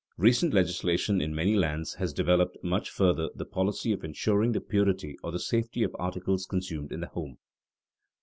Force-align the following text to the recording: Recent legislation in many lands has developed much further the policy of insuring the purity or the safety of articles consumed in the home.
Recent 0.17 0.51
legislation 0.51 1.21
in 1.21 1.35
many 1.35 1.55
lands 1.55 1.93
has 1.93 2.11
developed 2.11 2.57
much 2.63 2.89
further 2.89 3.29
the 3.35 3.45
policy 3.45 3.91
of 3.93 4.03
insuring 4.03 4.51
the 4.53 4.59
purity 4.59 5.15
or 5.21 5.31
the 5.31 5.37
safety 5.37 5.83
of 5.83 5.95
articles 5.99 6.47
consumed 6.47 6.91
in 6.91 7.01
the 7.01 7.07
home. 7.09 7.37